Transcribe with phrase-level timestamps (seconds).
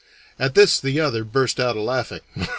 [0.39, 2.21] At this the other burst out a laughing.